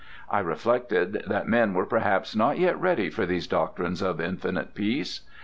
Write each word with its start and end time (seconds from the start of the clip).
I 0.31 0.39
reflected 0.39 1.25
that 1.27 1.47
men 1.47 1.75
were 1.75 1.85
perhaps 1.85 2.35
not 2.35 2.57
yet 2.57 2.81
ready 2.81 3.11
for 3.11 3.27
these 3.27 3.45
doctrines 3.45 4.01
of 4.01 4.19
infinite 4.19 4.73
peace. 4.73 5.21